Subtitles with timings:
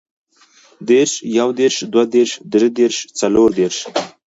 [0.87, 3.77] دېرش، يودېرش، دوهدېرش، دريدېرش، څلوردېرش